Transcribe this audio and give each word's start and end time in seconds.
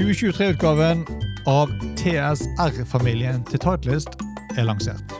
2023-utgaven 0.00 1.02
av 1.44 1.72
TSR-familien 2.00 3.42
til 3.50 3.60
Titleist 3.60 4.14
er 4.56 4.64
lansert. 4.64 5.12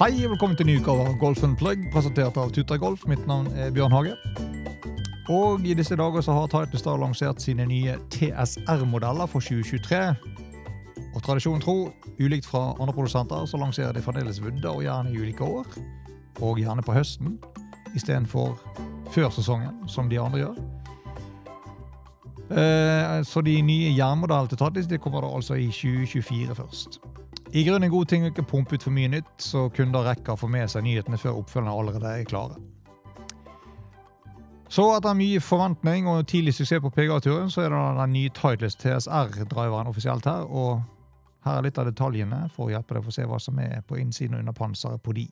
Hei 0.00 0.14
og 0.22 0.32
velkommen 0.32 0.56
til 0.56 0.70
ny 0.70 0.78
utgave 0.80 1.04
av 1.04 1.20
Golf 1.20 1.44
Plug, 1.60 1.84
presentert 1.92 2.40
av 2.40 2.56
Tutra 2.56 2.80
Golf. 2.80 3.04
Mitt 3.04 3.28
navn 3.28 3.52
er 3.60 3.68
Bjørn 3.76 3.92
Hage. 3.92 4.16
Og 5.32 5.64
i 5.66 5.74
disse 5.74 5.96
dager 5.98 6.22
så 6.22 6.34
har 6.36 6.50
Titlestar 6.52 7.00
lansert 7.02 7.42
sine 7.42 7.66
nye 7.66 7.96
TSR-modeller 8.14 9.26
for 9.26 9.42
2023. 9.42 10.00
Og 11.16 11.22
tradisjonen 11.24 11.62
tro, 11.64 11.90
ulikt 12.20 12.46
fra 12.46 12.76
andre 12.76 12.94
produsenter, 12.94 13.46
så 13.48 13.58
lanserer 13.58 13.96
de 13.96 14.04
fremdeles 14.04 14.38
vudder 14.42 14.70
og 14.70 14.84
gjerne 14.84 15.10
i 15.10 15.18
ulike 15.18 15.44
år. 15.44 15.66
Og 16.44 16.60
gjerne 16.60 16.84
på 16.84 16.94
høsten, 16.94 17.38
istedenfor 17.96 18.54
før 19.10 19.32
sesongen, 19.34 19.88
som 19.88 20.10
de 20.10 20.20
andre 20.20 20.44
gjør. 20.44 20.62
Eh, 22.50 23.22
Så 23.24 23.40
de 23.42 23.62
nye 23.62 23.96
jernmodellene 23.96 24.48
til 24.48 24.58
Titleist 24.58 24.90
de 24.90 24.98
kommer 24.98 25.24
da 25.24 25.32
altså 25.34 25.54
i 25.54 25.66
2024 25.66 26.54
først. 26.54 27.00
I 27.54 27.64
grunnen 27.64 27.84
en 27.88 27.90
god 27.90 28.06
ting 28.06 28.22
å 28.22 28.30
ikke 28.30 28.46
pumpe 28.46 28.74
ut 28.76 28.82
for 28.82 28.94
mye 28.94 29.08
nytt, 29.08 29.34
så 29.38 29.68
kunder 29.74 30.04
rekker 30.06 30.34
å 30.34 30.38
få 30.38 30.48
med 30.50 30.70
seg 30.70 30.84
nyhetene 30.84 31.18
før 31.18 31.40
oppfølgerne 31.40 31.72
allerede 31.72 32.12
er 32.20 32.24
klare. 32.28 32.58
Så 34.68 34.84
etter 34.96 35.14
mye 35.14 35.40
forventning 35.40 36.08
og 36.10 36.26
tidlig 36.26 36.56
suksess 36.56 36.82
på 36.82 36.90
PGA-turen, 36.90 37.50
så 37.50 37.62
er 37.62 37.70
det 37.70 37.80
den 38.00 38.14
nye 38.16 38.34
Titles 38.34 38.74
TSR-driveren 38.82 39.90
offisielt 39.90 40.26
her. 40.26 40.46
Og 40.50 40.82
her 41.46 41.60
er 41.60 41.66
litt 41.68 41.78
av 41.78 41.86
detaljene 41.86 42.46
for 42.54 42.66
å 42.66 42.74
hjelpe 42.74 42.96
deg 42.96 43.04
å 43.04 43.06
få 43.06 43.14
se 43.14 43.26
hva 43.30 43.38
som 43.42 43.58
er 43.62 43.84
på 43.86 44.00
innsiden 44.02 44.34
og 44.34 44.42
under 44.42 44.56
panseret 44.56 45.02
på 45.02 45.14
de. 45.14 45.28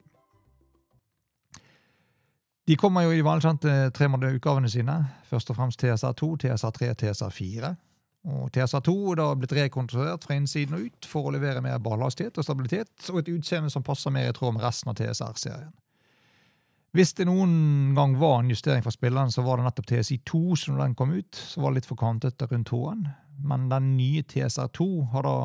De 2.65 2.77
kommer 2.81 3.05
jo 3.05 3.13
i 3.13 3.19
de 3.19 3.27
velkjente 3.27 3.73
tremånederutgavene 3.99 4.71
sine. 4.73 4.95
Først 5.29 5.51
og 5.53 5.59
fremst 5.59 5.83
TSR2, 5.83 6.31
TSR3, 6.45 6.95
TSR4. 7.03 7.75
Og 8.33 8.47
TSR2 8.55 8.95
er 9.13 9.19
da 9.21 9.27
blitt 9.37 9.53
rekonstruert 9.59 10.25
fra 10.25 10.39
innsiden 10.39 10.79
og 10.79 10.87
ut 10.87 11.09
for 11.11 11.29
å 11.29 11.35
levere 11.35 11.61
mer 11.65 11.83
ballhastighet 11.85 12.39
og 12.41 12.47
stabilitet, 12.47 12.95
og 13.11 13.21
et 13.21 13.35
utseende 13.35 13.73
som 13.73 13.85
passer 13.85 14.15
mer 14.15 14.31
i 14.31 14.37
tråd 14.37 14.57
med 14.57 14.65
resten 14.65 14.95
av 14.95 14.97
TSR-serien. 14.97 15.75
Hvis 16.95 17.11
det 17.19 17.27
noen 17.27 17.95
gang 17.97 18.13
var 18.21 18.37
en 18.39 18.51
justering 18.53 18.85
fra 18.85 18.93
spilleren, 18.95 19.33
så 19.35 19.43
var 19.43 19.59
det 19.59 19.67
nettopp 19.67 19.89
TSI2 19.91 20.41
som 20.61 20.77
når 20.77 20.83
den 20.85 20.93
kom 20.95 21.15
ut, 21.17 21.35
så 21.35 21.61
var 21.61 21.73
det 21.73 21.81
litt 21.81 21.89
for 21.91 21.99
kantete 21.99 22.47
rundt 22.47 22.69
tåen. 22.71 23.09
Men 23.43 23.67
den 23.73 23.97
nye 23.97 24.23
TSR2 24.23 24.87
har 25.11 25.27
da 25.27 25.39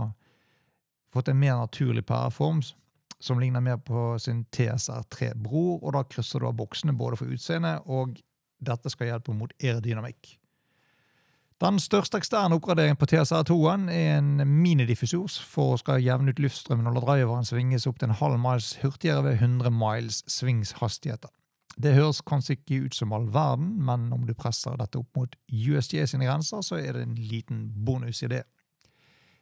fått 1.09 1.31
en 1.31 1.39
mer 1.41 1.57
naturlig 1.57 2.05
pæreform 2.05 2.61
som 3.19 3.39
ligner 3.41 3.65
mer 3.65 3.79
på 3.81 4.19
sin 4.21 4.43
TSR3-bror, 4.55 5.79
og 5.81 5.95
da 5.97 6.03
krysser 6.05 6.39
du 6.39 6.47
av 6.47 6.53
boksene 6.59 6.93
både 6.93 7.17
for 7.17 7.33
utseende, 7.33 7.79
og 7.89 8.21
dette 8.61 8.93
skal 8.93 9.09
hjelpe 9.09 9.33
mot 9.33 9.51
aerodynamikk. 9.57 10.35
Den 11.59 11.81
største 11.81 12.21
eksterne 12.21 12.55
oppgraderingen 12.55 13.01
på 13.01 13.09
TSR2-en 13.09 13.89
er 13.91 14.21
en 14.21 14.45
minidiffusors 14.47 15.41
for 15.43 15.73
å 15.73 15.81
skal 15.81 15.99
jevne 15.99 16.31
ut 16.31 16.39
luftstrømmen 16.39 16.87
og 16.87 16.95
la 16.95 17.03
driveren 17.09 17.49
svinges 17.49 17.89
opp 17.89 17.97
til 17.99 18.13
en 18.13 18.19
halv 18.21 18.39
miles 18.39 18.77
hurtigere 18.83 19.25
ved 19.25 19.41
100 19.41 19.73
miles 19.75 20.21
svingshastigheter. 20.31 21.33
Det 21.79 21.95
høres 21.95 22.19
kanskje 22.27 22.57
ikke 22.57 22.85
ut 22.85 22.95
som 22.95 23.13
all 23.15 23.29
verden, 23.31 23.71
men 23.87 24.09
om 24.11 24.25
du 24.27 24.33
presser 24.35 24.75
dette 24.79 24.99
opp 24.99 25.15
mot 25.15 25.35
USJ 25.47 26.03
sine 26.11 26.27
grenser, 26.27 26.63
så 26.65 26.75
er 26.75 26.97
det 26.97 27.05
en 27.05 27.15
liten 27.15 27.69
bonus 27.85 28.19
i 28.27 28.31
det. 28.33 28.43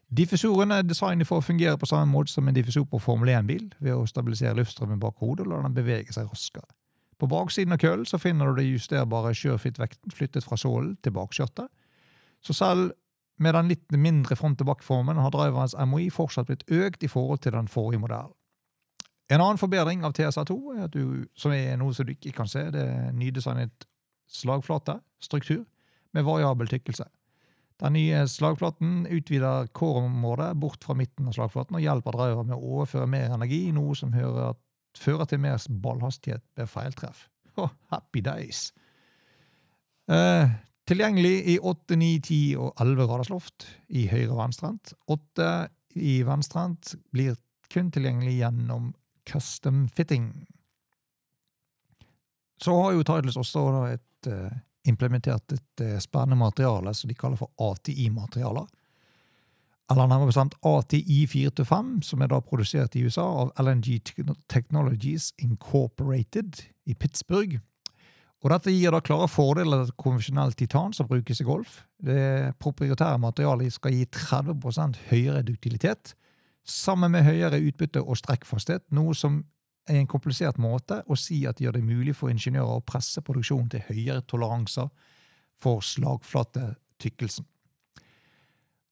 Diffusoren 0.08 0.72
er 0.72 0.86
designet 0.88 1.28
for 1.28 1.42
å 1.42 1.44
fungere 1.44 1.80
på 1.82 1.90
samme 1.90 2.08
måte 2.12 2.32
som 2.32 2.48
en 2.48 2.56
diffusor 2.56 2.86
på 2.88 3.02
Formel 3.04 3.34
1-bil, 3.34 3.66
ved 3.84 3.98
å 3.98 4.06
stabilisere 4.08 4.56
luftstrømmen 4.56 5.02
bak 5.02 5.18
hodet 5.20 5.48
og 5.48 5.52
la 5.52 5.64
den 5.66 5.76
bevege 5.76 6.14
seg 6.16 6.30
raskere. 6.30 6.70
På 7.18 7.28
baksiden 7.28 7.74
av 7.74 7.82
køllen 7.82 8.06
så 8.06 8.20
finner 8.22 8.48
du 8.48 8.62
det 8.62 8.70
justerbare 8.70 9.34
sjøfitt 9.36 9.82
flyttet 10.14 10.46
fra 10.46 10.60
sålen 10.62 10.94
til 11.02 11.16
bakskjørtet, 11.18 11.68
så 12.46 12.54
selv 12.54 12.94
med 13.42 13.58
den 13.58 13.74
litt 13.74 13.98
mindre 13.98 14.38
front-tilbake-formen 14.38 15.18
har 15.22 15.34
driverens 15.34 15.76
MOI 15.90 16.12
fortsatt 16.14 16.50
blitt 16.50 16.66
økt 16.70 17.04
i 17.04 17.10
forhold 17.10 17.42
til 17.42 17.58
den 17.58 17.70
forrige 17.70 18.02
modellen. 18.06 18.37
En 19.28 19.42
annen 19.42 19.60
forbedring 19.60 20.06
av 20.08 20.16
TSA2, 20.16 20.56
er 20.78 20.86
at 20.88 20.96
du, 20.96 21.26
som 21.36 21.52
er 21.52 21.76
noe 21.80 21.96
som 21.96 22.08
du 22.08 22.14
ikke 22.14 22.36
kan 22.38 22.48
se, 22.48 22.64
det 22.72 22.84
er 22.88 23.16
nydesignet 23.16 23.88
slagflate, 24.32 25.00
struktur, 25.24 25.66
med 26.16 26.26
variabel 26.28 26.70
tykkelse. 26.72 27.06
Den 27.78 27.94
nye 27.94 28.24
slagflaten 28.32 29.04
utvider 29.14 29.68
core-området 29.78 30.54
bort 30.58 30.88
fra 30.88 30.96
midten 30.98 31.28
av 31.30 31.36
slagflaten 31.36 31.78
og 31.78 31.84
hjelper 31.84 32.16
driver 32.16 32.48
med 32.48 32.56
å 32.56 32.72
overføre 32.78 33.10
mer 33.12 33.36
energi, 33.36 33.68
noe 33.76 33.94
som 34.00 34.16
hører, 34.16 34.56
fører 34.98 35.30
til 35.30 35.44
mer 35.44 35.60
ballhastighet 35.84 36.46
ved 36.58 36.72
feiltreff. 36.72 37.28
Oh, 37.58 37.70
happy 37.92 38.24
days! 38.26 38.72
Eh, 40.10 40.56
Tilgjengelig 40.88 41.42
i 41.52 41.58
8, 41.60 41.98
9, 42.00 42.20
10 42.24 42.36
og 42.64 42.80
11 42.80 43.08
graders 43.10 43.30
loft 43.34 43.66
i 43.92 44.06
høyre 44.08 44.32
og 44.32 44.38
venstrehendt. 44.40 44.94
8 45.12 45.48
i 46.00 46.14
venstrehendt 46.24 46.94
blir 47.12 47.36
kun 47.74 47.90
tilgjengelig 47.92 48.38
gjennom 48.38 48.94
custom 49.28 49.88
fitting. 49.90 50.32
Så 52.64 52.74
har 52.82 52.96
jo 52.96 53.06
Titles 53.06 53.38
også 53.38 53.68
et, 53.92 54.32
uh, 54.32 54.50
implementert 54.88 55.54
et 55.54 55.84
uh, 55.84 56.00
spennende 56.02 56.40
materiale 56.40 56.94
som 56.98 57.12
de 57.12 57.18
kaller 57.18 57.38
for 57.38 57.52
ATI-materialer. 57.62 58.66
Eller 59.92 60.08
nærmere 60.08 60.32
bestemt 60.34 60.58
ATI 60.68 61.22
425, 61.32 62.02
som 62.04 62.22
er 62.22 62.32
da 62.32 62.42
produsert 62.44 62.96
i 62.96 63.06
USA 63.08 63.24
av 63.46 63.54
LNG 63.62 64.02
Technologies 64.52 65.32
Incorporated 65.40 66.60
i 66.86 66.96
Pittsburgh. 66.96 67.62
Og 68.44 68.52
Dette 68.54 68.74
gir 68.74 68.94
da 68.94 69.00
klare 69.02 69.30
fordeler 69.32 69.86
til 69.88 69.96
konvensjonell 69.98 70.54
titan 70.60 70.92
som 70.94 71.08
brukes 71.10 71.40
i 71.42 71.48
golf. 71.48 71.80
Det 72.04 72.54
proprietære 72.62 73.18
materialet 73.22 73.74
skal 73.74 73.96
gi 73.96 74.06
30 74.14 75.00
høyere 75.10 75.42
duktilitet, 75.48 76.14
sammen 76.70 77.12
med 77.12 77.26
høyere 77.28 77.62
utbytte 77.64 78.04
og 78.04 78.20
strekkfasthet, 78.20 78.86
noe 78.92 79.16
som 79.16 79.42
er 79.88 80.02
en 80.02 80.10
komplisert 80.10 80.58
måte 80.60 81.02
å 81.08 81.16
si 81.20 81.46
at 81.48 81.58
det 81.58 81.68
gjør 81.68 81.78
det 81.78 81.86
mulig 81.88 82.16
for 82.16 82.32
ingeniører 82.32 82.80
å 82.80 82.86
presse 82.86 83.24
produksjonen 83.24 83.70
til 83.72 83.86
høyere 83.88 84.26
toleranser 84.28 84.90
for 85.62 85.84
slagflatetykkelsen. 85.86 87.48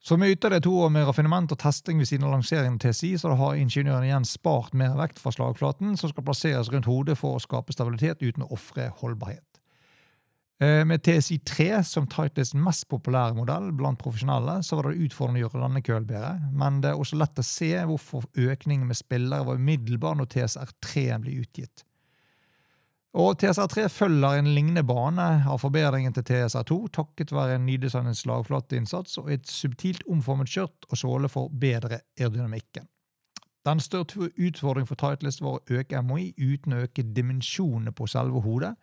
Så 0.06 0.18
med 0.22 0.36
ytterligere 0.36 0.62
to 0.62 0.72
år 0.86 0.92
med 0.94 1.08
raffinement 1.08 1.52
og 1.52 1.58
testing 1.58 1.98
ved 1.98 2.06
siden 2.06 2.28
av 2.28 2.36
lanseringen 2.36 2.78
til 2.80 2.94
TSI, 2.94 3.16
så 3.18 3.32
har 3.40 3.58
ingeniøren 3.58 4.06
igjen 4.06 4.28
spart 4.30 4.76
mer 4.78 4.94
vekt 5.00 5.18
fra 5.18 5.34
slagflaten, 5.34 5.96
som 5.98 6.12
skal 6.12 6.28
plasseres 6.28 6.70
rundt 6.70 6.86
hodet 6.86 7.18
for 7.18 7.34
å 7.36 7.42
skape 7.42 7.74
stabilitet 7.74 8.22
uten 8.22 8.46
å 8.46 8.52
ofre 8.54 8.92
holdbarhet. 9.02 9.55
Eh, 10.60 10.86
med 10.86 11.04
TSI 11.04 11.40
3 11.40 11.84
som 11.84 12.06
Titles 12.08 12.54
mest 12.56 12.86
populære 12.88 13.36
modell 13.36 13.74
blant 13.76 14.00
profesjonelle, 14.00 14.62
så 14.64 14.78
var 14.80 14.88
det 14.88 15.02
utfordrende 15.04 15.42
å 15.42 15.44
gjøre 15.50 15.64
denne 15.66 15.82
køen 15.84 16.08
bedre, 16.08 16.38
men 16.56 16.80
det 16.84 16.94
er 16.94 17.02
også 17.02 17.20
lett 17.20 17.42
å 17.42 17.44
se 17.44 17.74
hvorfor 17.90 18.30
økningen 18.40 18.88
med 18.88 18.96
spillere 18.96 19.44
var 19.50 19.60
umiddelbar 19.60 20.16
når 20.16 20.32
TSR 20.32 20.72
3 20.80 21.04
ble 21.26 21.36
utgitt. 21.44 21.84
Og 23.16 23.36
TSR3 23.40 23.86
følger 23.92 24.40
en 24.40 24.50
lignende 24.52 24.84
bane 24.84 25.28
av 25.48 25.60
forbedringen 25.62 26.16
til 26.16 26.24
TSR2, 26.28 26.80
takket 26.98 27.36
være 27.36 27.56
en 27.56 27.68
nydesignet 27.68 28.20
slagflateinnsats 28.20 29.20
og 29.22 29.30
et 29.32 29.48
subtilt 29.48 30.04
omformet 30.12 30.52
skjørt 30.52 30.88
og 30.90 31.00
såle 31.00 31.32
for 31.32 31.52
bedre 31.52 32.02
aerodynamikken. 32.20 32.88
Den 33.66 33.80
største 33.80 34.28
utfordringen 34.36 34.88
for 34.88 35.00
Titleist 35.00 35.42
var 35.42 35.58
å 35.58 35.80
øke 35.80 36.02
MOI 36.04 36.34
uten 36.38 36.76
å 36.76 36.84
øke 36.86 37.08
dimensjonene 37.16 37.96
på 37.96 38.08
selve 38.12 38.44
hodet. 38.44 38.76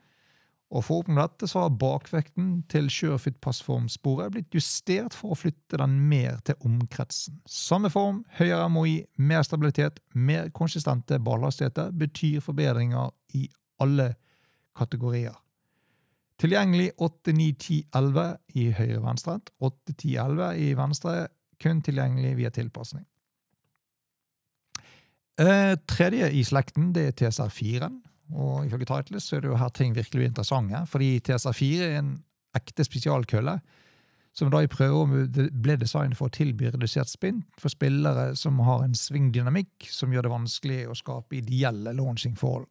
Og 0.73 0.85
For 0.87 0.97
å 0.97 1.03
oppnå 1.03 1.21
dette 1.21 1.49
så 1.51 1.67
har 1.67 1.75
bakvekten 1.77 2.63
til 2.73 2.89
SureFit-passformsporet 2.93 4.33
blitt 4.33 4.57
justert 4.57 5.13
for 5.13 5.35
å 5.35 5.37
flytte 5.37 5.77
den 5.83 5.99
mer 6.09 6.39
til 6.49 6.57
omkretsen. 6.65 7.43
Samme 7.45 7.91
form, 7.93 8.23
høyere 8.39 8.71
MOI, 8.73 9.03
mer 9.21 9.45
stabilitet, 9.45 10.01
mer 10.15 10.49
konsistente 10.57 11.21
ballhastigheter 11.21 11.93
betyr 11.93 12.41
forbedringer 12.41 13.13
i 13.37 13.45
alle 13.85 14.15
kategorier. 14.79 15.37
Tilgjengelig 16.41 16.89
8, 16.97 17.35
9, 17.37 17.53
10, 17.53 17.83
11 17.95 18.25
i 18.59 18.71
høyre-venstre. 18.75 19.37
8, 19.61 19.93
10, 19.93 20.17
11 20.25 20.49
i 20.59 20.71
venstre. 20.79 21.17
Kun 21.63 21.83
tilgjengelig 21.85 22.33
via 22.41 22.51
tilpasning. 22.51 23.05
Eh, 25.39 25.77
tredje 25.89 26.33
i 26.33 26.43
slekten 26.45 26.91
det 26.97 27.05
er 27.11 27.15
TSR4. 27.21 27.91
Og 28.33 28.67
ifølge 28.67 28.89
Titles 28.89 29.29
er 29.33 29.43
det 29.43 29.51
jo 29.53 29.61
her 29.61 29.73
ting 29.77 29.95
virkelig 29.97 30.21
blir 30.21 30.31
interessante. 30.31 30.85
Fordi 30.89 31.15
TSR4 31.21 31.89
er 31.89 31.97
en 32.01 32.13
ekte 32.57 32.85
spesialkølle 32.85 33.59
som 34.33 34.49
da 34.53 34.63
i 34.65 34.71
prøverommet 34.71 35.37
ble 35.53 35.77
designet 35.81 36.17
for 36.17 36.31
å 36.31 36.33
tilby 36.33 36.71
redusert 36.73 37.11
spinn 37.11 37.43
for 37.61 37.73
spillere 37.73 38.31
som 38.39 38.61
har 38.65 38.85
en 38.85 38.97
svingdynamikk 38.97 39.91
som 39.93 40.13
gjør 40.13 40.27
det 40.27 40.33
vanskelig 40.33 40.79
å 40.89 40.97
skape 40.97 41.37
ideelle 41.43 41.93
launchingforhold. 41.99 42.65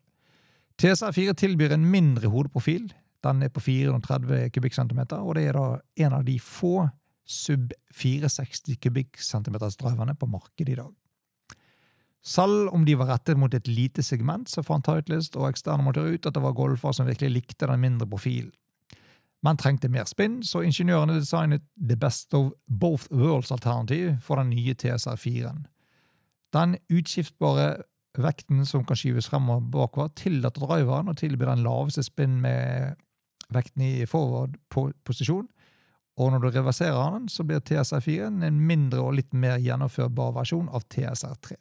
TSR4 0.82 1.36
tilbyr 1.38 1.76
en 1.76 1.86
mindre 1.86 2.32
hodeprofil 2.34 2.90
Den 3.22 3.44
er 3.46 3.52
på 3.54 3.62
430 3.62 4.50
kubikkcentimeter, 4.50 5.22
og 5.22 5.36
det 5.38 5.44
er 5.46 5.54
da 5.54 5.66
en 6.08 6.14
av 6.18 6.24
de 6.26 6.40
få 6.42 6.88
sub 7.30 7.70
460 7.94 8.80
kubikkcentimeters-driverne 8.82 10.16
på 10.18 10.26
markedet 10.26 10.74
i 10.74 10.80
dag. 10.80 10.90
Selv 12.22 12.70
om 12.70 12.86
de 12.86 12.96
var 13.00 13.10
rettet 13.10 13.38
mot 13.38 13.54
et 13.54 13.68
lite 13.68 14.04
segment, 14.06 14.50
så 14.50 14.62
fant 14.62 14.86
Titleist 14.86 15.36
og 15.40 15.50
eksterne 15.50 15.84
monterer 15.84 16.14
ut 16.14 16.28
at 16.30 16.36
det 16.36 16.44
var 16.44 16.58
golfer 16.58 16.94
som 16.94 17.10
virkelig 17.10 17.32
likte 17.34 17.70
den 17.70 17.82
mindre 17.82 18.08
profilen. 18.08 18.52
Men 19.42 19.58
trengte 19.58 19.90
mer 19.90 20.06
spinn, 20.06 20.44
så 20.46 20.62
ingeniørene 20.62 21.18
designet 21.18 21.64
the 21.76 21.98
best 21.98 22.34
of 22.38 22.52
both 22.68 23.10
worlds-alternativ 23.10 24.20
for 24.22 24.38
den 24.38 24.52
nye 24.54 24.76
TSR4-en. 24.78 25.64
Den 26.54 26.76
utskiftbare 26.94 27.82
vekten 28.22 28.66
som 28.70 28.84
kan 28.86 29.00
skyves 29.00 29.32
frem 29.32 29.50
og 29.50 29.72
bakover, 29.74 30.12
tillater 30.14 30.62
driveren 30.62 31.10
å 31.10 31.18
tilby 31.18 31.48
den 31.48 31.66
laveste 31.66 32.04
spinn 32.06 32.38
med 32.44 33.02
vekten 33.50 33.82
i 33.88 34.06
forward-posisjon, 34.06 35.50
og 36.22 36.32
når 36.32 36.44
du 36.44 36.50
reverserer 36.52 37.16
den, 37.16 37.28
så 37.32 37.44
blir 37.48 37.64
TSR4 37.66 38.30
en 38.46 38.62
mindre 38.68 39.02
og 39.02 39.16
litt 39.18 39.34
mer 39.34 39.58
gjennomførbar 39.64 40.36
versjon 40.38 40.70
av 40.70 40.86
TSR3. 40.92 41.56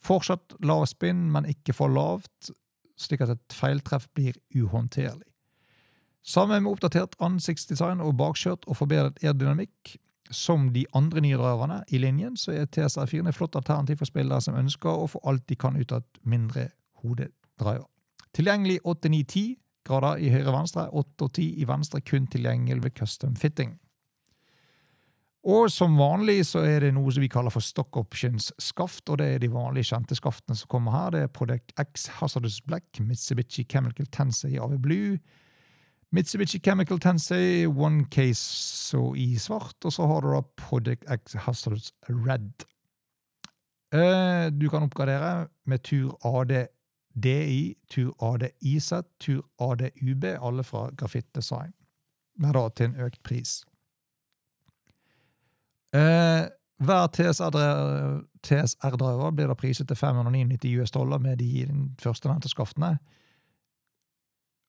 Fortsatt 0.00 0.56
lav 0.64 0.86
spinn, 0.88 1.28
men 1.32 1.48
ikke 1.48 1.74
for 1.76 1.92
lavt, 1.92 2.52
slik 3.00 3.24
at 3.24 3.34
et 3.34 3.56
feiltreff 3.56 4.08
blir 4.16 4.36
uhåndterlig. 4.56 5.26
Sammen 6.22 6.62
med 6.62 6.72
oppdatert 6.72 7.16
ansiktsdesign 7.24 8.02
og 8.04 8.16
bakskjørt 8.20 8.66
og 8.68 8.76
forbedret 8.76 9.20
aerodynamikk, 9.24 9.96
som 10.30 10.68
de 10.72 10.84
andre 10.94 11.20
nye 11.24 11.38
driverne 11.40 11.80
i 11.90 11.98
linjen, 11.98 12.36
så 12.38 12.52
er 12.54 12.68
TSR4 12.70 13.28
et 13.28 13.34
flott 13.34 13.56
alternativ 13.58 13.98
for 13.98 14.10
spillere 14.10 14.40
som 14.44 14.58
ønsker 14.58 14.90
å 14.90 15.08
få 15.10 15.20
alt 15.26 15.48
de 15.50 15.56
kan 15.58 15.76
ut 15.76 15.92
av 15.92 16.04
et 16.04 16.20
mindre 16.22 16.68
hodedriver. 17.02 17.88
Tilgjengelig 18.36 18.78
8-9-10 18.86 19.56
grader 19.88 20.22
i 20.22 20.30
høyre-venstre, 20.30 20.86
8 20.92 21.26
og 21.26 21.32
10 21.32 21.48
i 21.64 21.66
venstre, 21.66 22.02
kun 22.06 22.28
tilgjengelig 22.30 22.84
ved 22.84 22.94
custom 23.00 23.34
fitting. 23.36 23.74
Og 25.48 25.70
som 25.72 25.94
vanlig 25.96 26.42
så 26.50 26.60
er 26.68 26.82
det 26.84 26.90
noe 26.92 27.12
som 27.14 27.22
vi 27.24 27.30
kaller 27.32 27.52
for 27.52 27.64
stock 27.64 27.96
options-skaft, 27.96 29.06
og 29.08 29.22
det 29.22 29.28
er 29.34 29.38
de 29.40 29.48
vanlige 29.52 29.88
kjente 29.94 30.18
skaftene 30.18 30.56
som 30.58 30.68
kommer 30.68 30.92
her. 30.92 31.14
Det 31.14 31.22
er 31.24 31.32
Product 31.32 31.72
X 31.80 32.10
Hazardous 32.18 32.58
Black, 32.60 33.00
Mitsubishi 33.00 33.64
Chemical 33.64 34.08
Tensei 34.12 34.58
AV 34.60 34.76
Blue, 34.84 35.16
Mitsubishi 36.12 36.60
Chemical 36.60 37.00
Tensei 37.00 37.64
One 37.66 38.04
Case 38.12 38.98
i 39.16 39.38
svart, 39.38 39.78
og 39.84 39.92
så 39.96 40.10
har 40.10 40.20
du 40.20 40.34
da 40.34 40.42
Product 40.60 41.08
X 41.08 41.38
Hazardous 41.46 41.92
Red. 42.10 42.66
Eh, 43.94 44.52
du 44.52 44.68
kan 44.68 44.84
oppgradere 44.84 45.48
med 45.64 45.82
Tur 45.88 46.18
AD 46.20 46.66
DI, 47.14 47.74
Tur 47.88 48.12
AD 48.22 48.50
IZ, 48.60 48.92
Tur 49.18 49.42
AD 49.58 49.88
UB, 50.02 50.24
alle 50.24 50.64
fra 50.64 50.90
Grafitt 50.96 51.34
Design, 51.34 51.72
men 52.36 52.52
da 52.52 52.68
til 52.68 52.90
en 52.90 53.00
økt 53.06 53.22
pris. 53.22 53.64
Eh, 55.94 56.42
hver 56.80 57.06
TSR-driver 57.12 59.30
blir 59.36 59.50
da 59.50 59.56
priset 59.58 59.88
til 59.88 59.96
599 59.96 60.80
US 60.80 60.90
dollar 60.90 61.18
med 61.18 61.36
de 61.42 61.66
førstenevnte 62.00 62.48
skaftene, 62.48 62.98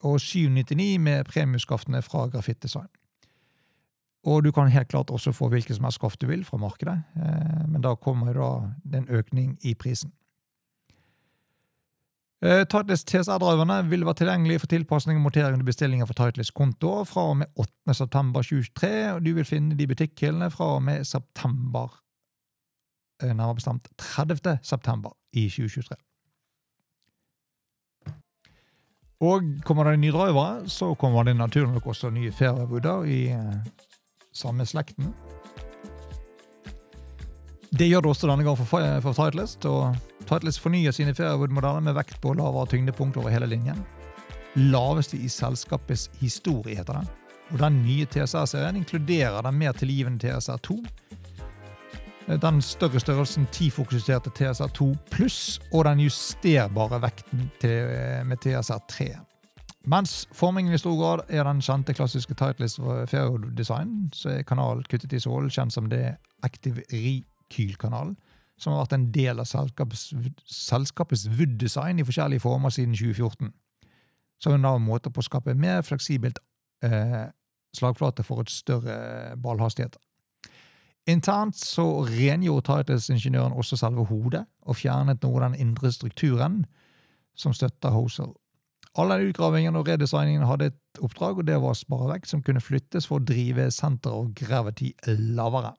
og 0.02 0.20
799 0.20 1.00
med 1.00 1.24
premieskaftene 1.30 2.02
fra 2.02 2.28
Grafitt 2.28 2.64
Design. 2.64 2.90
Og 4.26 4.44
du 4.44 4.52
kan 4.52 4.70
helt 4.70 4.88
klart 4.88 5.10
også 5.10 5.32
få 5.34 5.50
hvilket 5.50 5.76
som 5.76 5.86
helst 5.86 6.02
skaft 6.02 6.22
du 6.22 6.28
vil 6.28 6.46
fra 6.46 6.58
markedet, 6.58 7.04
eh, 7.16 7.68
men 7.68 7.82
da 7.82 7.96
kommer 7.96 8.34
da 8.34 8.72
en 8.98 9.10
økning 9.10 9.58
i 9.62 9.74
prisen. 9.74 10.12
Uh, 12.42 12.64
Titleist 12.66 13.06
TSR-driverne 13.06 13.84
vil 13.86 14.02
være 14.02 14.18
tilgjengelig 14.24 14.64
for 14.64 14.72
tilpasning 14.72 15.20
og 15.20 15.28
montering 15.28 15.54
under 15.54 15.68
bestillinger 15.68 16.08
for 16.10 16.18
Titleist 16.18 16.56
konto 16.58 17.04
fra 17.06 17.28
og 17.30 17.36
med 17.38 17.52
8.9.2023, 17.54 18.90
og 19.14 19.20
du 19.26 19.36
vil 19.38 19.46
finne 19.46 19.78
de 19.78 19.86
butikkhyllene 19.88 20.50
fra 20.50 20.72
og 20.80 20.82
med 20.88 21.06
september, 21.06 21.94
uh, 23.22 23.30
nærmere 23.30 23.60
bestemt 23.60 23.92
30. 23.98 24.58
september 24.66 25.14
i 25.38 25.46
2023. 25.54 26.00
Og 29.22 29.46
kommer 29.62 29.92
det 29.92 30.00
nye 30.02 30.12
drivere, 30.12 30.70
så 30.70 30.96
kommer 30.98 31.24
det 31.24 31.36
naturlig 31.38 31.76
nok 31.76 31.88
også 31.94 32.10
nye 32.10 32.32
feriebuder 32.32 33.04
i 33.06 33.22
uh, 33.38 33.54
samme 34.34 34.66
slekten. 34.66 35.14
Det 37.70 37.86
gjør 37.86 38.02
det 38.02 38.10
også 38.10 38.28
denne 38.28 38.44
gang 38.44 38.58
for, 38.58 38.66
for 39.06 39.14
Titleist. 39.14 39.66
og 39.66 40.11
Titleist 40.32 40.62
fornyer 40.64 40.94
sine 40.96 41.12
feriewood-modeller 41.12 41.84
med 41.84 41.98
vekt 41.98 42.22
på 42.24 42.32
lavere 42.40 42.70
tyngdepunkt 42.72 43.18
over 43.20 43.34
hele 43.34 43.50
linjen. 43.52 43.82
Laveste 44.56 45.18
i 45.20 45.28
selskapets 45.28 46.08
historie, 46.22 46.78
heter 46.78 47.02
den. 47.02 47.10
Og 47.52 47.60
Den 47.60 47.82
nye 47.84 48.06
TSR-serien 48.06 48.80
inkluderer 48.80 49.42
den 49.44 49.58
mer 49.60 49.76
tilgivende 49.76 50.24
TSR2, 50.24 50.78
den 52.42 52.62
større 52.62 53.00
størrelsen 53.00 53.48
10-fokuserte 53.52 54.32
TSR2 54.38 54.94
pluss 55.12 55.60
og 55.74 55.84
den 55.86 56.00
justerbare 56.06 57.02
vekten 57.02 57.50
til, 57.60 57.92
med 58.26 58.40
TSR3. 58.46 59.10
Mens 59.92 60.28
formingen 60.32 60.74
i 60.74 60.78
stor 60.78 60.96
grad 60.96 61.26
er 61.28 61.44
den 61.44 61.60
kjente 61.62 61.94
klassiske 61.98 62.38
Titleist 62.40 62.80
Ferro-design, 62.80 64.12
så 64.14 64.30
er 64.30 64.48
kanalen 64.48 64.86
kuttet 64.88 65.14
i 65.14 65.20
sålen, 65.20 65.50
kjent 65.52 65.74
som 65.74 65.90
det 65.92 66.16
Active 66.46 66.86
Rekyl-kanalen 66.94 68.16
som 68.62 68.76
har 68.76 68.84
vært 68.84 68.96
en 69.00 69.10
del 69.14 69.42
av 69.42 69.50
selskapets, 69.50 70.12
selskapets 70.46 71.26
Wood-design 71.34 72.00
i 72.00 72.06
forskjellige 72.06 72.44
former 72.44 72.74
siden 72.74 72.94
2014. 72.94 73.50
Som 74.42 74.58
en 74.58 74.86
måte 74.86 75.10
på 75.14 75.22
å 75.22 75.26
skape 75.26 75.58
mer 75.58 75.82
fleksibelt 75.86 76.40
eh, 76.86 77.26
slagflate 77.78 78.26
for 78.26 78.44
et 78.44 78.54
større 78.54 79.36
ballhastighet. 79.42 79.98
Internt 81.10 81.58
så 81.58 82.04
rengjorde 82.06 82.68
Titles-ingeniøren 82.68 83.56
også 83.58 83.80
selve 83.80 84.06
hodet, 84.06 84.44
og 84.62 84.78
fjernet 84.78 85.24
noe 85.26 85.40
av 85.40 85.48
den 85.50 85.60
indre 85.64 85.90
strukturen 85.94 86.62
som 87.38 87.56
støtter 87.58 87.96
Hosel. 87.96 88.30
Alle 89.00 89.22
utgravingene 89.24 89.80
og 89.80 89.88
redesigningen 89.88 90.46
hadde 90.46 90.70
et 90.70 91.02
oppdrag, 91.02 91.40
og 91.40 91.48
det 91.48 91.58
var 91.64 91.78
sparevekt 91.80 92.30
som 92.30 92.44
kunne 92.44 92.62
flyttes 92.62 93.08
for 93.08 93.18
å 93.18 93.26
drive 93.26 93.70
senter 93.72 94.14
of 94.14 94.34
gravity 94.38 94.92
lavere. 95.08 95.74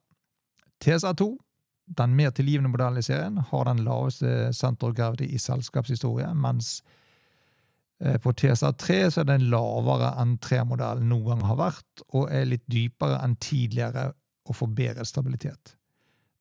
TSR2 0.83 1.29
den 1.87 2.17
mer 2.17 2.31
tilgivende 2.31 2.71
modellen 2.73 2.99
i 2.99 3.07
serien 3.07 3.39
har 3.51 3.65
den 3.69 3.85
laveste 3.85 4.51
gravity 4.95 5.25
i 5.25 5.39
selskapshistorie, 5.39 6.29
mens 6.35 6.83
eh, 8.01 8.19
på 8.19 8.33
TSR3 8.33 9.11
så 9.11 9.21
er 9.21 9.31
den 9.33 9.51
lavere 9.51 10.15
enn 10.23 10.39
3-modellen 10.39 11.09
noen 11.09 11.29
gang 11.35 11.47
har 11.51 11.61
vært, 11.61 12.05
og 12.13 12.31
er 12.31 12.49
litt 12.49 12.67
dypere 12.67 13.21
enn 13.25 13.37
tidligere 13.37 14.13
og 14.49 14.57
får 14.57 14.75
bedre 14.77 15.05
stabilitet. 15.05 15.77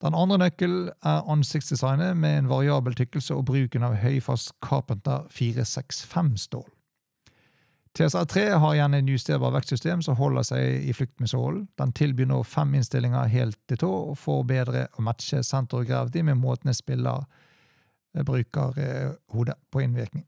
Den 0.01 0.15
andre 0.17 0.39
nøkkelen 0.41 0.89
er 1.05 1.27
ansiktsdesignet 1.29 2.17
med 2.17 2.37
en 2.39 2.49
variabel 2.49 2.95
tykkelse 2.97 3.35
og 3.37 3.45
bruken 3.51 3.83
av 3.85 3.99
høyfast 4.01 4.55
Carpenter 4.65 5.27
465-stål. 5.29 6.65
TSR3 7.99 8.53
har 8.55 8.73
igjen 8.73 8.93
en 8.93 9.07
justerbart 9.07 9.53
vektsystem 9.57 10.01
som 10.01 10.15
holder 10.15 10.45
seg 10.47 10.85
i 10.87 10.93
flukt 10.95 11.19
med 11.19 11.29
sålen. 11.29 11.65
Den 11.75 11.91
tilbyr 11.91 12.29
nå 12.29 12.39
fem 12.47 12.71
innstillinger 12.79 13.27
helt 13.33 13.59
til 13.67 13.81
tå 13.83 13.89
og 14.13 14.17
får 14.19 14.43
bedre 14.47 14.85
å 14.95 15.03
matche 15.03 15.41
senter 15.43 15.81
og 15.81 15.89
gravity 15.89 16.23
med 16.23 16.39
måten 16.39 16.71
måtene 16.71 16.75
spiller 16.77 17.25
eh, 18.15 18.23
bruker 18.23 18.79
eh, 18.79 19.11
hodet 19.35 19.57
på 19.71 19.83
innvirkning. 19.83 20.23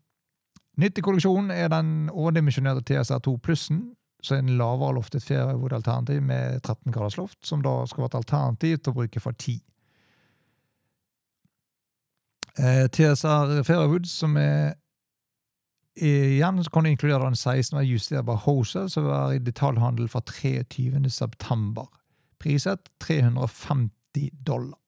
Nytt 0.78 1.00
i 1.00 1.06
kolleksjonen 1.06 1.52
er 1.54 1.70
den 1.72 2.10
overdimensjonerte 2.10 2.84
TSR2 2.90 3.38
plussen, 3.46 3.84
så 4.24 4.36
en 4.36 4.56
lavere 4.58 4.98
loftet 4.98 5.24
Fairwood-alternativ 5.24 6.22
med 6.24 6.62
13 6.64 6.92
graders 6.92 7.18
loft, 7.18 7.40
som 7.46 7.62
da 7.64 7.84
skal 7.88 8.04
være 8.04 8.12
et 8.12 8.22
alternativ 8.24 8.78
til 8.80 8.92
å 8.92 8.98
bruke 8.98 9.24
for 9.24 9.38
10. 9.38 9.60
Eh, 12.60 12.86
TSR 12.92 13.64
Fairwood, 13.64 14.08
som 14.10 14.36
er 14.38 14.74
Igjen 15.96 16.64
så 16.64 16.70
kan 16.74 16.84
du 16.84 16.90
inkludere 16.90 17.24
den 17.24 17.36
16 17.36 17.78
med 17.78 17.86
justerbar 17.86 18.40
hoser, 18.48 18.88
som 18.88 19.06
var 19.06 19.34
i 19.34 19.42
detaljhandel 19.42 20.08
fra 20.10 20.22
23. 20.26 21.10
september. 21.10 21.86
Priset 22.42 22.90
350 23.02 24.30
dollar. 24.34 24.80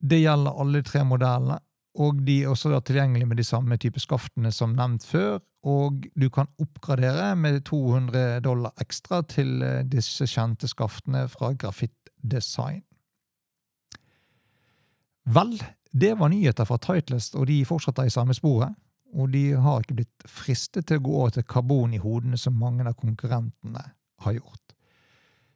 Det 0.00 0.18
gjelder 0.18 0.60
alle 0.60 0.82
tre 0.84 1.04
modellene, 1.06 1.60
og 1.94 2.18
de 2.26 2.40
er 2.42 2.50
også 2.50 2.80
tilgjengelige 2.82 3.28
med 3.30 3.38
de 3.38 3.46
samme 3.46 3.76
type 3.78 4.02
skaftene 4.02 4.50
som 4.52 4.74
nevnt 4.74 5.06
før, 5.06 5.38
og 5.64 6.04
du 6.20 6.26
kan 6.28 6.50
oppgradere 6.60 7.36
med 7.38 7.62
200 7.64 8.40
dollar 8.44 8.74
ekstra 8.82 9.22
til 9.22 9.62
eh, 9.62 9.84
disse 9.88 10.26
kjente 10.28 10.68
skaftene 10.68 11.24
fra 11.32 11.54
Grafitt 11.54 12.10
Design. 12.20 12.82
Vel, 15.24 15.54
det 15.92 16.18
var 16.18 16.28
nyheter 16.28 16.66
fra 16.68 16.76
Titleist, 16.76 17.38
og 17.38 17.46
de 17.48 17.62
fortsetter 17.64 18.04
i 18.04 18.12
samme 18.12 18.34
sporet 18.36 18.74
og 19.14 19.30
de 19.32 19.44
har 19.54 19.82
ikke 19.82 20.00
blitt 20.00 20.28
fristet 20.28 20.88
til 20.88 21.00
å 21.00 21.04
gå 21.06 21.16
over 21.20 21.34
til 21.36 21.46
karbon 21.48 21.94
i 21.94 22.02
hodene 22.02 22.38
som 22.40 22.58
mange 22.58 22.86
av 22.88 22.96
konkurrentene 22.98 23.84
har 24.26 24.36
gjort. 24.36 24.60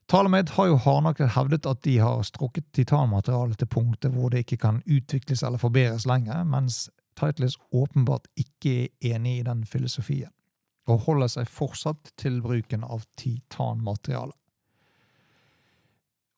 Talamed 0.09 0.55
har 0.57 0.71
jo 0.71 0.79
hardnakket 0.81 1.35
hevdet 1.35 1.67
at 1.69 1.83
de 1.85 1.99
har 2.01 2.23
strukket 2.25 2.71
titanmaterialet 2.73 3.59
til 3.61 3.69
punkter 3.69 4.13
hvor 4.15 4.33
det 4.33 4.47
ikke 4.47 4.63
kan 4.63 4.81
utvikles 4.87 5.43
eller 5.45 5.61
forbedres 5.61 6.07
lenger, 6.09 6.47
mens 6.49 6.87
Titles 7.19 7.59
åpenbart 7.75 8.29
ikke 8.39 8.75
er 8.87 9.15
enig 9.17 9.41
i 9.41 9.47
den 9.47 9.67
filosofien. 9.67 10.33
og 10.89 11.03
holder 11.05 11.29
seg 11.29 11.49
fortsatt 11.53 12.15
til 12.17 12.39
bruken 12.41 12.81
av 12.81 13.03
titanmateriale. 13.21 14.33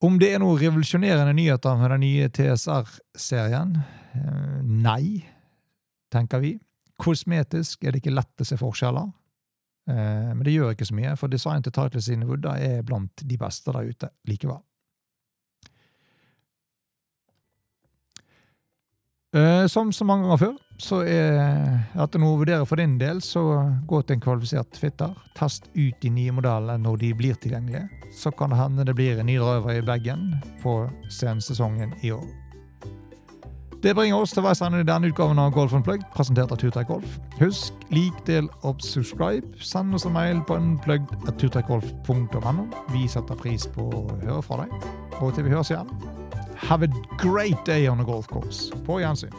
Om 0.02 0.16
det 0.18 0.32
er 0.34 0.40
noen 0.42 0.58
revolusjonerende 0.58 1.36
nyheter 1.38 1.76
med 1.78 1.92
den 1.94 2.02
nye 2.02 2.26
TSR-serien? 2.34 3.76
Eh, 4.16 4.56
nei, 4.64 5.22
tenker 6.10 6.42
vi. 6.42 6.56
Kosmetisk 7.00 7.84
er 7.84 7.94
det 7.94 8.02
ikke 8.02 8.14
lett 8.14 8.42
å 8.42 8.46
se 8.46 8.58
forskjeller. 8.60 9.10
Eh, 9.90 10.32
men 10.34 10.42
det 10.46 10.54
gjør 10.54 10.74
ikke 10.74 10.88
så 10.88 10.96
mye, 10.96 11.14
for 11.18 11.32
design 11.32 11.64
til 11.64 11.74
Titles 11.74 12.10
sine 12.10 12.28
Woodder 12.28 12.60
er 12.60 12.82
blant 12.86 13.24
de 13.26 13.38
beste 13.40 13.72
der 13.74 13.88
ute 13.88 14.10
likevel. 14.28 14.60
Eh, 19.36 19.66
som 19.66 19.92
så 19.92 20.04
mange 20.04 20.26
ganger 20.26 20.42
før, 20.42 20.56
så 20.80 21.02
er 21.06 22.00
at 22.02 22.16
noe 22.18 22.34
å 22.34 22.40
vurdere 22.40 22.66
for 22.66 22.80
din 22.80 22.96
del, 22.98 23.20
så 23.22 23.44
gå 23.86 24.02
til 24.02 24.16
en 24.16 24.24
kvalifisert 24.24 24.80
fitter. 24.80 25.14
Test 25.38 25.70
ut 25.76 26.02
de 26.02 26.10
nye 26.10 26.34
modellene 26.34 26.82
når 26.82 27.02
de 27.04 27.14
blir 27.14 27.38
tilgjengelige. 27.38 27.86
Så 28.16 28.34
kan 28.34 28.50
det 28.50 28.58
hende 28.58 28.88
det 28.88 28.96
blir 28.98 29.20
en 29.20 29.30
ny 29.30 29.38
driver 29.38 29.76
i 29.76 29.86
bagen 29.86 30.32
på 30.64 30.80
sensesongen 31.20 31.94
i 32.02 32.14
år. 32.16 32.39
Det 33.82 33.94
bringer 33.96 34.20
oss 34.20 34.34
til 34.36 34.44
veis 34.44 34.60
ende 34.60 34.82
i 34.82 34.84
denne 34.84 35.08
utgaven 35.08 35.38
av 35.40 35.54
Golf 35.56 35.72
Unplugged, 35.72 36.04
presentert 36.12 36.50
av 36.52 36.58
Turtreik 36.60 36.90
Golf. 36.90 37.14
Husk, 37.38 37.72
lik, 37.88 38.12
del 38.26 38.50
og 38.60 38.76
subscribe. 38.84 39.46
Send 39.64 39.96
oss 39.96 40.04
en 40.04 40.12
mail 40.12 40.42
på 40.44 40.58
unplugged.turtreikgolf.no. 40.60 42.66
Vi 42.92 43.06
setter 43.08 43.40
pris 43.40 43.64
på 43.72 43.88
å 43.88 44.02
høre 44.26 44.42
fra 44.44 44.66
deg. 44.66 44.84
Og 45.22 45.32
til 45.32 45.48
vi 45.48 45.54
høres 45.54 45.72
igjen, 45.72 45.88
have 46.60 46.84
a 46.84 46.92
great 47.16 47.64
day 47.64 47.88
on 47.88 47.96
the 47.96 48.04
golf 48.04 48.28
course. 48.28 48.68
På 48.84 49.00
gjensyn. 49.00 49.32